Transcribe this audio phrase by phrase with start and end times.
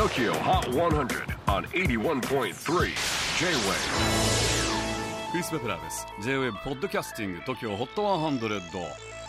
[0.00, 2.54] TOKYO HOT 100 on 81.3 J-WAVE
[5.30, 6.06] クリス・ベプラーです。
[6.22, 8.60] J-WAVE ポッドキャスティング TOKYO HOT 100、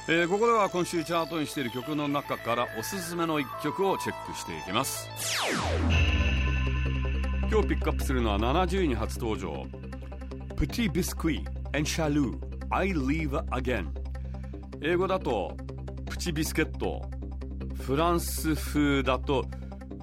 [0.08, 5.10] えー、ここでは今週チャートにしている曲の中からおすすめの一曲をチェックしていきます。
[7.52, 9.66] 今日ピックアップするのは70位に初登場。
[10.56, 11.44] プティ・ビスクイ
[11.74, 12.38] and シャルー
[12.70, 13.90] I leave again
[14.82, 15.58] 英語だと
[16.10, 17.02] プチビスケット
[17.84, 19.44] フランス風だと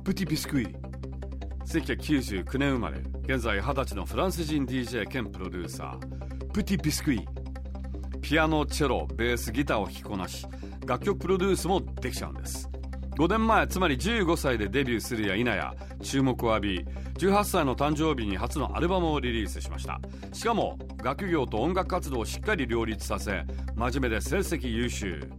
[0.09, 0.67] プティ・ビスクイ
[1.67, 2.97] 1999年生まれ。
[3.25, 6.47] 現在20歳のフランス人 DJ 兼プロデューサー。
[6.47, 7.29] プティ・ビスクイ
[8.23, 10.47] ピアノチェロベースギターを弾きこなし
[10.87, 12.71] 楽曲プロデュースもできちゃうんです。
[13.19, 16.85] 5年前つまり15歳でデビューするや否や注目を浴び
[17.19, 20.01] 18歳の誕生日に初のアルバムをリリースしました。
[20.33, 23.45] しかも学業と音楽活動をしっかり両立させ
[23.75, 25.31] 真面目で成績優秀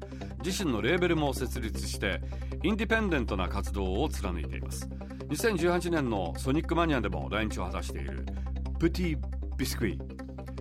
[0.44, 2.22] 自身のレーベルも設立して
[2.64, 4.88] インディペンデントな活動を貫いています。
[5.30, 8.26] 2018年のソニックマニアでも来日を果たしている
[8.80, 9.18] プティ・
[9.58, 10.00] ビスクイ。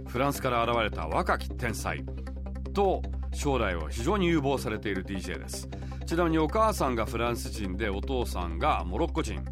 [0.06, 2.04] フランスから現れた若き天才。
[2.74, 5.68] と将来を非常に有望されている DJ です。
[6.06, 9.44] ちなみにお母さんがフランス人でお父さんがモロッコ人。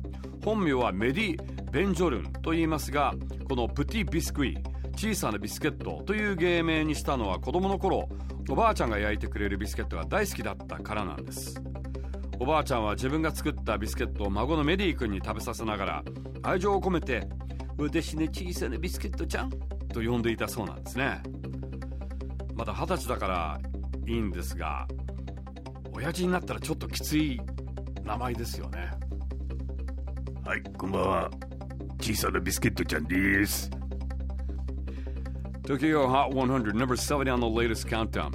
[0.45, 3.15] 本名はメディ・ベンジョルンと言いますが
[3.49, 4.57] このプティ・ビスクイ
[4.97, 8.09] 小さなビスケットという芸名にしたのは子供の頃
[8.49, 11.61] おばあちゃんが焼いてくれるビスケットが大好きだったからなんです。
[12.39, 16.05] おばあちゃんは自分が作ったビスケットを孫のメディ君に食べさせながら
[16.43, 17.29] 愛情を込めて
[17.79, 19.51] 「私ね小さなビスケットちゃん」
[19.93, 21.23] と呼んでいたそうなんですね。
[22.55, 23.61] まだ二十歳だから
[24.07, 24.87] いいんですが
[25.93, 27.41] 親父になったらちょっときつい
[28.03, 28.91] 名前ですよね。
[30.45, 31.31] はいこんばんは。
[32.01, 33.71] 小さなビスケットちゃんです。
[35.67, 38.33] Tokyo Hot 100 number 70 on the latest countdown.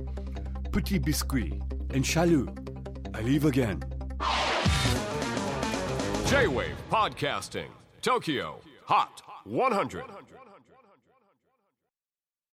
[0.73, 1.53] Petit Biscuit
[1.91, 2.49] and Chalut
[3.15, 3.81] I leave again.
[6.27, 7.69] J-WAVE PODCASTING
[8.01, 10.03] TOKYO HOT 100